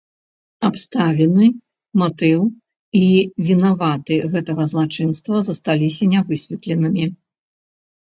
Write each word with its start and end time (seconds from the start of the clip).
Абставіны, 0.69 1.49
матыў 2.03 2.39
і 3.01 3.03
вінаваты 3.51 4.15
гэтага 4.35 4.63
злачынства 4.75 5.47
засталіся 5.53 6.13
нявысветленымі. 6.19 7.05